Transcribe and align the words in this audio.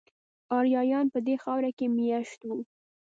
آریایان 0.57 1.05
په 1.13 1.19
دې 1.27 1.35
خاوره 1.43 1.71
کې 1.77 1.87
میشت 1.97 2.39
وو 2.47 2.57